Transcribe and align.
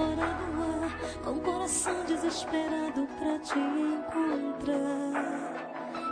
fora 0.00 0.26
do 0.32 0.62
ar, 0.82 0.90
com 1.22 1.32
o 1.32 1.40
coração 1.40 2.04
desesperado 2.04 3.06
pra 3.18 3.38
te 3.40 3.58
encontrar, 3.58 5.12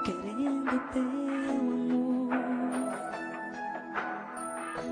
querendo 0.04 0.78
teu 0.92 1.02
amor. 1.56 2.28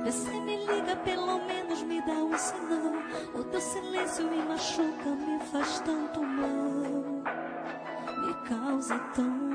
Você 0.05 0.13
se 0.13 0.41
me 0.41 0.57
liga, 0.65 0.97
pelo 0.97 1.39
menos 1.47 1.83
me 1.83 2.01
dá 2.03 2.13
um 2.13 2.39
sinal. 2.39 2.95
O 3.35 3.45
teu 3.45 3.61
silêncio 3.61 4.31
me 4.31 4.43
machuca, 4.43 5.11
me 5.11 5.41
faz 5.41 5.81
tanto 5.81 6.23
mal, 6.23 7.23
me 8.23 8.35
causa 8.49 8.99
tão 9.15 9.46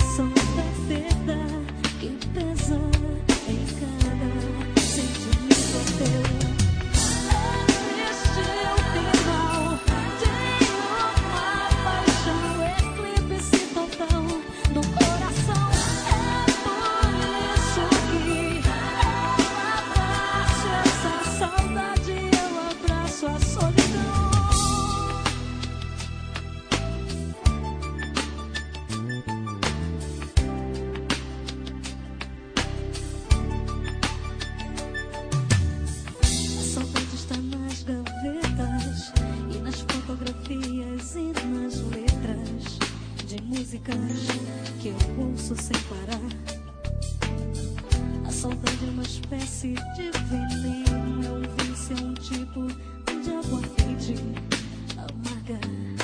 sensação 0.00 0.30
perfeita 0.54 1.36
que 1.98 2.10
pesa 2.34 2.80
em 3.48 3.75
que 43.78 44.88
eu 44.88 44.96
ouço 45.18 45.54
sem 45.56 45.76
parar. 45.88 46.20
A 48.26 48.30
saudade 48.30 48.86
é 48.86 48.90
uma 48.90 49.02
espécie 49.02 49.74
de 49.94 50.10
veneno. 50.28 51.24
É 51.24 51.30
um 51.30 51.42
vício, 51.64 51.96
um 51.96 52.14
tipo 52.14 52.66
de 53.22 53.30
água 53.30 53.60
quente 53.76 54.14
amarga. 54.96 55.95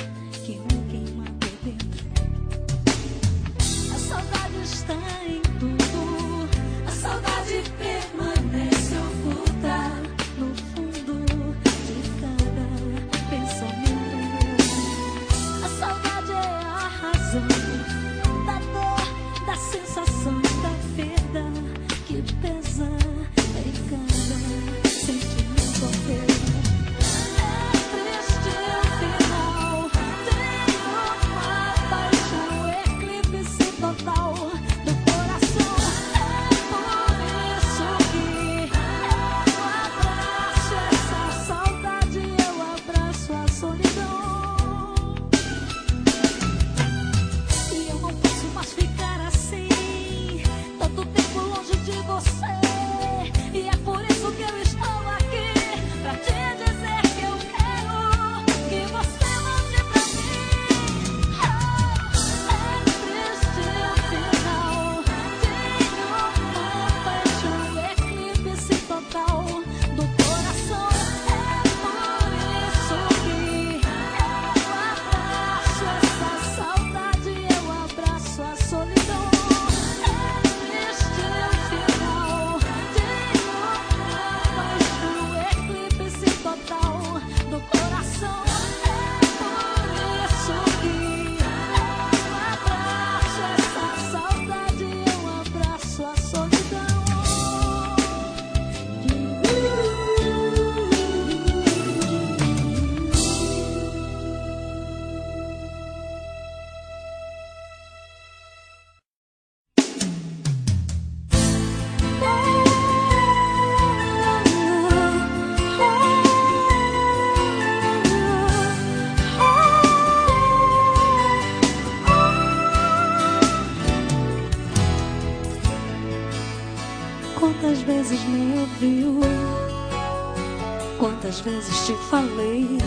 Vezes 131.63 131.85
te 131.85 131.93
falei 132.09 132.77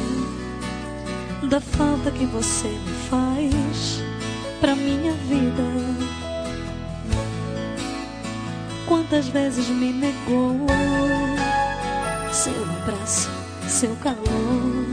da 1.49 1.61
falta 1.61 2.11
que 2.11 2.27
você 2.27 2.69
me 2.69 2.95
faz 3.09 4.03
pra 4.61 4.75
minha 4.75 5.13
vida? 5.13 5.63
Quantas 8.87 9.29
vezes 9.29 9.69
me 9.69 9.93
negou 9.93 10.67
seu 12.33 12.55
abraço, 12.83 13.31
seu 13.69 13.95
calor? 13.97 14.87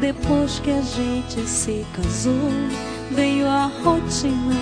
Depois 0.00 0.60
que 0.60 0.70
a 0.70 0.82
gente 0.82 1.40
se 1.48 1.84
casou, 1.94 2.50
veio 3.10 3.46
a 3.48 3.66
rotina. 3.82 4.54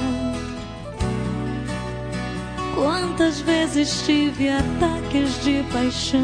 Quantas 2.75 3.41
vezes 3.41 4.03
tive 4.07 4.49
ataques 4.49 5.43
de 5.45 5.63
paixão 5.73 6.23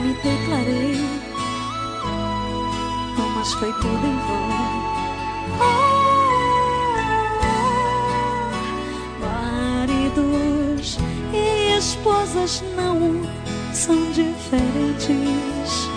me 0.00 0.14
declarei, 0.14 0.96
oh, 3.18 3.28
mas 3.36 3.52
foi 3.54 3.72
tudo 3.74 4.06
em 4.06 4.18
vão. 4.26 4.50
Ah, 9.20 9.86
maridos 9.86 10.98
e 11.32 11.76
esposas 11.76 12.62
não 12.76 12.98
são 13.72 13.96
diferentes 14.12 15.88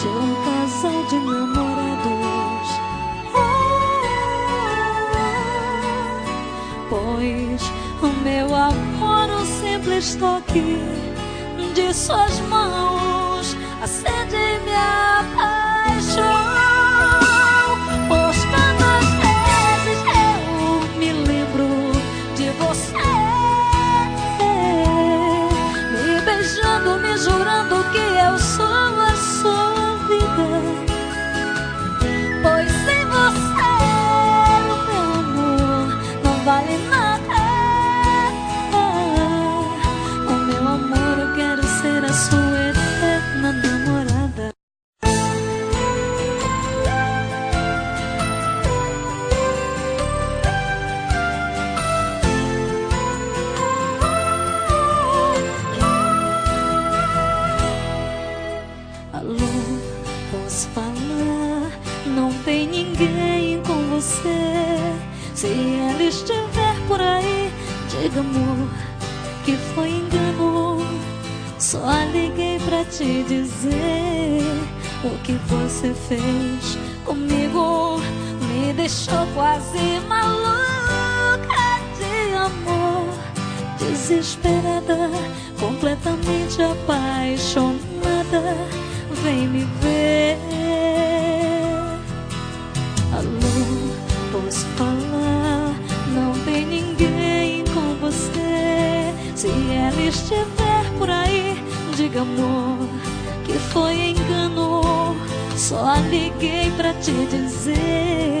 de 0.00 0.08
um 0.08 0.34
casal 0.44 1.04
de 1.08 1.16
namorados. 1.16 2.68
Ah, 3.34 3.70
Pois 6.88 7.62
o 8.02 8.08
meu 8.22 8.54
amor, 8.54 9.28
o 9.40 9.44
simples 9.46 10.14
toque 10.16 10.78
de 11.74 11.94
suas 11.94 12.40
mãos 12.48 12.99
ela 66.00 66.08
estiver 66.08 66.76
por 66.88 67.00
aí, 67.00 67.52
diga 67.90 68.20
amor 68.20 68.68
que 69.44 69.56
foi 69.74 69.90
engano. 69.90 70.78
Só 71.58 71.84
liguei 72.12 72.58
pra 72.60 72.84
te 72.84 73.22
dizer 73.24 74.42
o 75.04 75.10
que 75.22 75.34
você 75.46 75.92
fez 76.08 76.78
comigo. 77.04 78.00
Me 78.48 78.72
deixou 78.72 79.26
quase 79.34 80.00
maluca 80.08 81.80
de 81.98 82.34
amor 82.34 83.14
desesperada, 83.78 85.10
completamente 85.58 86.62
apaixonada. 86.62 88.56
Vem 89.22 89.48
me 89.48 89.64
ver. 89.82 90.38
Alô, 93.12 93.92
posso 94.32 94.66
falar? 94.76 94.99
Estiver 100.10 100.84
por 100.98 101.08
aí, 101.08 101.56
diga 101.96 102.20
amor 102.22 102.78
que 103.44 103.58
foi 103.72 104.10
engano. 104.10 105.16
Só 105.56 105.94
liguei 106.10 106.70
pra 106.76 106.92
te 106.94 107.12
dizer 107.26 108.40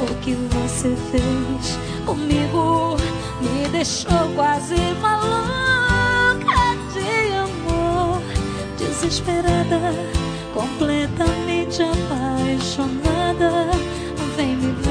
o 0.00 0.14
que 0.20 0.34
você 0.34 0.94
fez 1.10 1.78
comigo 2.04 2.96
me 3.40 3.68
deixou 3.68 4.32
quase 4.34 4.74
maluca 5.00 6.76
de 6.92 7.34
amor, 7.36 8.20
desesperada, 8.76 9.94
completamente 10.52 11.82
apaixonada. 11.82 13.70
Vem 14.36 14.56
me 14.56 14.72
ver, 14.72 14.87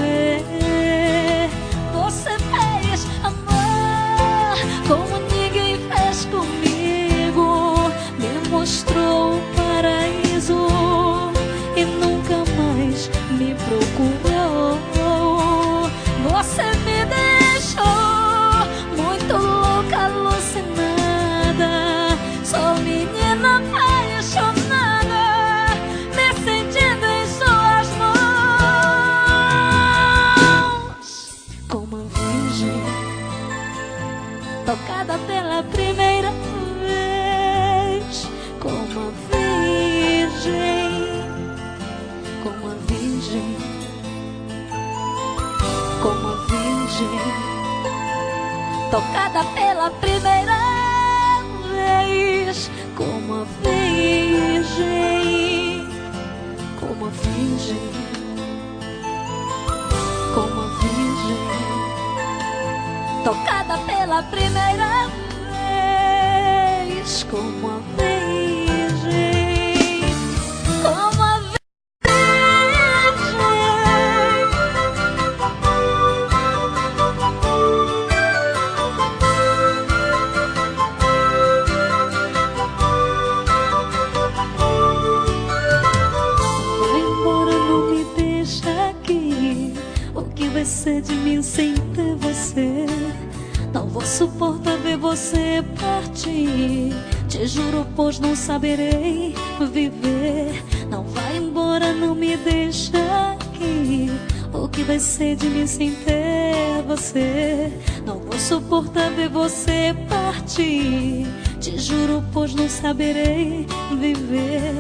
saberei 98.57 99.35
viver. 99.71 100.63
Não 100.89 101.03
vai 101.03 101.37
embora, 101.37 101.93
não 101.93 102.15
me 102.15 102.35
deixa 102.37 102.97
aqui. 103.33 104.09
O 104.51 104.67
que 104.67 104.81
vai 104.81 104.97
ser 104.97 105.35
de 105.35 105.47
mim 105.47 105.67
sem 105.67 105.91
ter 105.93 106.81
você? 106.87 107.71
Não 108.03 108.17
vou 108.17 108.39
suportar 108.39 109.11
ver 109.11 109.29
você 109.29 109.95
partir. 110.09 111.27
Te 111.59 111.77
juro, 111.77 112.23
pois 112.33 112.55
não 112.55 112.67
saberei 112.67 113.67
viver. 113.99 114.73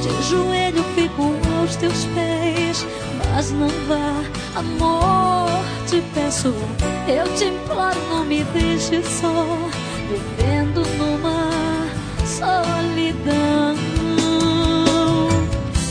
De 0.00 0.28
joelho 0.28 0.84
fico 0.94 1.34
aos 1.60 1.74
teus 1.74 2.04
pés, 2.14 2.86
mas 3.34 3.50
não 3.50 3.68
vá, 3.88 4.22
amor, 4.54 5.50
te 5.88 6.00
peço, 6.14 6.54
eu 7.08 7.34
te 7.34 7.46
imploro, 7.46 7.98
não 8.10 8.24
me 8.24 8.44
deixe 8.44 9.02
só, 9.02 9.44
vivendo 10.08 10.86
numa 10.96 11.48
solidão. 13.08 13.76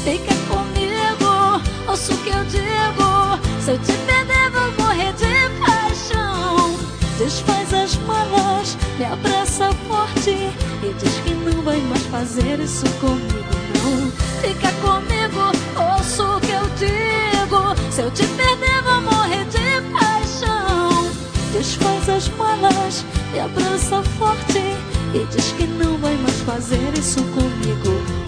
Fica 0.03 0.35
comigo, 0.47 1.61
ouça 1.87 2.13
o 2.13 2.17
que 2.17 2.29
eu 2.29 2.43
digo, 2.45 3.61
se 3.61 3.71
eu 3.71 3.79
te 3.79 3.93
perder 4.05 4.51
vou 4.51 4.85
morrer 4.85 5.13
de 5.13 5.49
paixão. 5.59 6.75
Desfaz 7.17 7.73
as 7.73 7.95
malas, 7.97 8.77
me 8.97 9.05
abraça 9.05 9.71
forte 9.87 10.29
e 10.29 10.93
diz 10.99 11.13
que 11.25 11.33
não 11.33 11.61
vai 11.63 11.79
mais 11.81 12.03
fazer 12.03 12.59
isso 12.59 12.85
comigo, 12.99 13.57
não. 13.75 14.11
Fica 14.41 14.71
comigo, 14.81 15.51
ouça 15.75 16.23
o 16.23 16.39
que 16.39 16.51
eu 16.51 16.69
digo. 16.77 17.91
Se 17.91 18.01
eu 18.01 18.11
te 18.11 18.25
perder, 18.27 18.81
vou 18.83 19.01
morrer 19.01 19.45
de 19.45 19.81
paixão. 19.91 21.09
Desfaz 21.51 22.09
as 22.09 22.29
malas, 22.29 23.03
me 23.33 23.39
abraça 23.39 24.03
forte 24.19 24.96
e 25.13 25.25
diz 25.25 25.51
que 25.53 25.65
não 25.65 25.97
vai 25.97 26.15
mais 26.17 26.39
fazer 26.41 26.97
isso 26.97 27.23
comigo. 27.23 28.26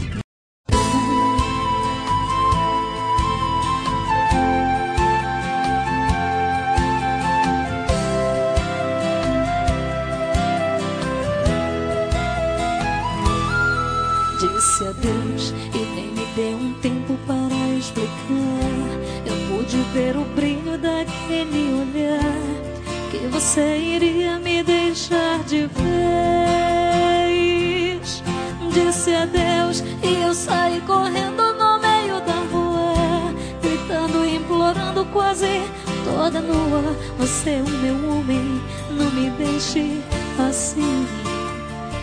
Correndo 30.89 31.53
no 31.53 31.79
meio 31.79 32.19
da 32.21 32.39
rua, 32.51 33.31
gritando, 33.61 34.25
implorando 34.25 35.05
quase 35.13 35.61
toda 36.03 36.41
nua. 36.41 36.81
Você 37.19 37.51
é 37.51 37.61
o 37.61 37.69
meu 37.69 37.93
homem, 38.09 38.59
não 38.89 39.11
me 39.11 39.29
deixe 39.37 40.01
assim. 40.39 41.05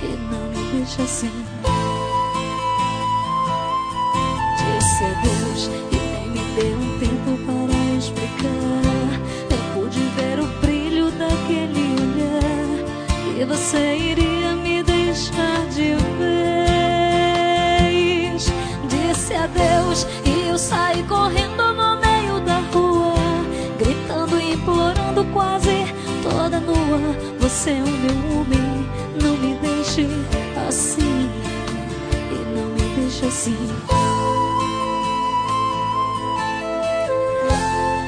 E 0.05 0.17
não 0.31 0.47
me 0.51 0.71
deixe 0.71 1.03
assim. 1.03 1.33
Disse 4.57 5.05
adeus 5.05 5.69
e 5.91 5.97
nem 5.97 6.31
me 6.31 6.41
deu 6.55 6.79
um 6.79 6.99
tempo 7.01 7.31
para 7.45 7.97
explicar. 7.99 9.21
Eu 9.51 9.59
pude 9.75 9.99
ver 10.15 10.39
o 10.39 10.47
brilho 10.61 11.11
daquele 11.11 11.97
olhar 12.05 13.41
e 13.41 13.45
você 13.45 13.97
iria 13.97 14.55
me 14.55 14.81
deixar 14.85 15.67
de 15.75 15.97
vez. 16.19 16.36
Adeus 19.47 20.05
e 20.25 20.49
eu 20.49 20.59
saí 20.59 21.05
correndo 21.05 21.73
no 21.73 22.01
meio 22.01 22.41
da 22.41 22.59
rua, 22.73 23.15
gritando 23.79 24.41
e 24.41 24.55
implorando 24.55 25.25
quase 25.33 25.87
toda 26.21 26.59
nua. 26.59 27.15
Você 27.39 27.71
é 27.71 27.75
o 27.75 27.87
meu 27.87 28.41
homem, 28.41 28.91
não 29.23 29.37
me 29.37 29.55
deixe 29.63 30.09
assim 30.69 31.31
e 32.33 32.57
não 32.57 32.67
me 32.71 32.83
deixe 32.97 33.27
assim. 33.27 33.57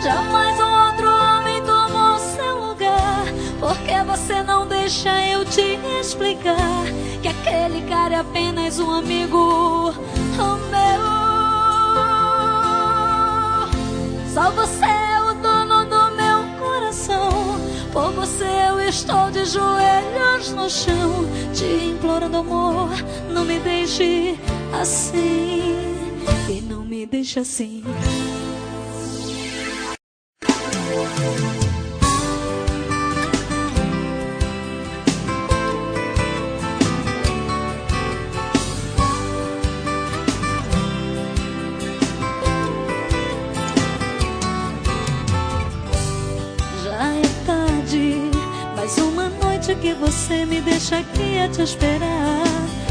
Jamais 0.03 0.59
um 0.59 0.87
outro 0.87 1.09
homem 1.09 1.63
tomou 1.63 2.19
seu 2.19 2.69
lugar. 2.69 3.27
Porque 3.61 4.03
você 4.05 4.43
não 4.43 4.67
deixa 4.67 5.25
eu 5.29 5.45
te 5.45 5.79
explicar 6.01 6.85
que 7.23 7.29
aquele 7.29 7.83
cara 7.83 8.17
é 8.17 8.19
apenas 8.19 8.81
um 8.81 8.91
amigo 8.91 9.95
meu. 10.71 11.28
Só 14.33 14.51
você 14.51 14.85
é 14.85 15.23
o 15.23 15.35
dono 15.35 15.85
do 15.87 16.17
meu 16.17 16.59
coração. 16.59 17.31
Por 17.93 18.13
você 18.13 18.45
eu 18.45 18.81
estou 18.81 19.31
de 19.31 19.45
joelhos 19.45 20.53
no 20.53 20.69
chão, 20.69 21.27
te 21.55 21.65
implorando 21.65 22.37
amor, 22.37 22.91
não 23.31 23.45
me 23.45 23.59
deixe 23.59 24.39
assim 24.73 25.77
e 26.49 26.61
não 26.61 26.85
me 26.85 27.07
deixe 27.07 27.41
assim. 27.41 27.83
você 50.29 50.45
me 50.45 50.61
deixa 50.61 50.99
aqui 50.99 51.39
a 51.39 51.49
te 51.49 51.63
esperar. 51.63 52.45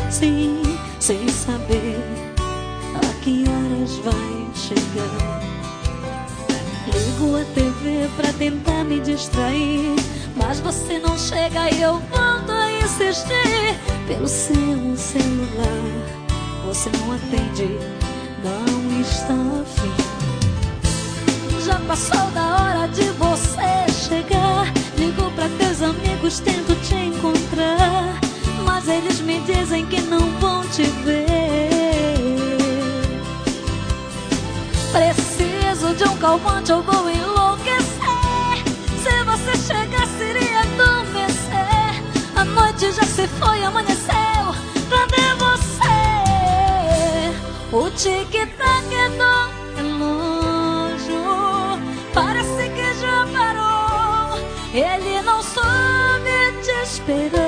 Sim, 0.10 0.60
sem 1.00 1.28
saber 1.30 2.00
a 2.96 3.24
que 3.24 3.46
horas 3.48 3.96
vai 3.98 4.48
chegar. 4.56 5.40
Ligo 6.88 7.38
a 7.38 7.46
TV 7.54 8.10
pra 8.18 8.34
tentar 8.34 8.84
me 8.86 9.00
distrair. 9.02 9.96
Mas 10.36 10.60
você 10.62 10.98
não 10.98 11.16
chega 11.16 11.70
e 11.70 11.80
eu 11.80 12.00
volto 12.10 12.52
a 12.52 12.72
insistir. 12.82 13.78
Pelo 14.08 14.28
seu 14.28 14.98
celular, 14.98 15.84
você 16.66 16.90
não 16.90 17.12
atende, 17.12 17.78
não 18.44 19.00
está 19.00 19.36
afim. 19.62 19.94
Já 21.64 21.80
passou 21.82 22.32
da 22.32 22.56
hora 22.56 22.88
de 22.88 23.04
você 23.12 24.08
chegar. 24.08 24.74
Ligo 24.98 25.30
pra 25.32 25.48
teus 25.60 25.84
amigos, 25.84 26.40
tento 26.40 26.77
te 26.88 26.96
encontrar, 26.96 28.18
mas 28.64 28.88
eles 28.88 29.20
me 29.20 29.42
dizem 29.42 29.86
que 29.88 30.00
não 30.02 30.20
vão 30.40 30.64
te 30.70 30.84
ver. 31.04 31.68
Preciso 34.94 35.94
de 35.96 36.06
um 36.06 36.18
calmante, 36.18 36.72
eu 36.72 36.82
vou 36.82 37.10
enlouquecer. 37.10 38.64
Se 39.04 39.24
você 39.26 39.58
chegar, 39.74 40.08
seria 40.18 40.62
adormecer. 40.62 42.04
A 42.36 42.46
noite 42.46 42.92
já 42.94 43.04
se 43.04 43.28
foi, 43.28 43.64
amanheceu. 43.66 44.56
Cadê 44.90 45.34
você? 45.38 45.92
O 47.74 47.90
tic-tac 47.92 48.96
é 48.96 49.10
dor. 49.10 49.57
Baby. 57.08 57.47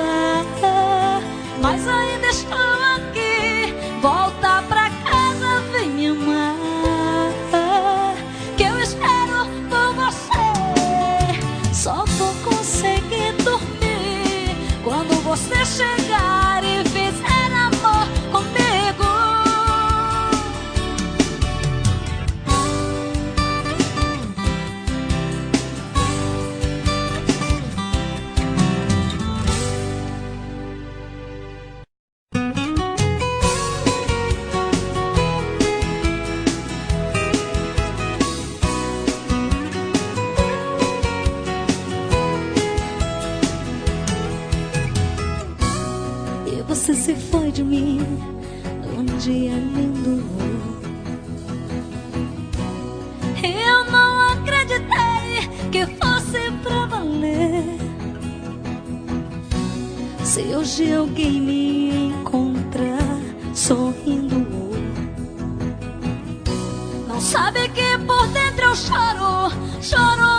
choro, 68.74 69.50
choro. 69.80 70.29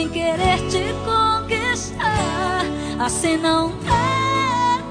em 0.00 0.08
querer 0.08 0.56
te 0.70 0.94
conquistar. 1.04 2.64
Assim 2.98 3.36
não 3.36 3.70
dá, 3.84 4.82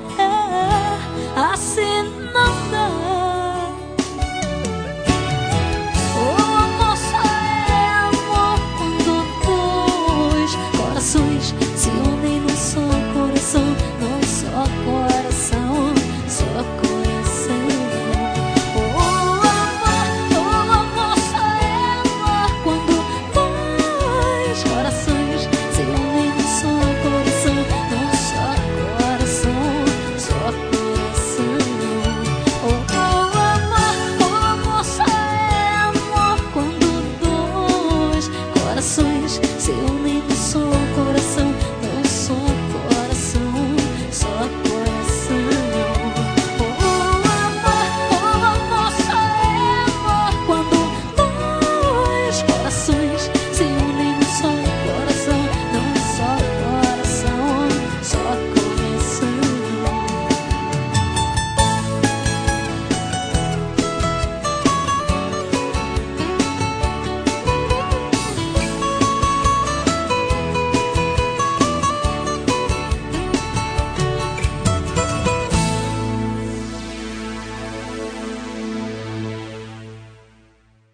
assim 1.51 2.03
não 2.31 2.71
dá. 2.71 3.18
corações, 38.79 39.41
Senhor. 39.59 39.98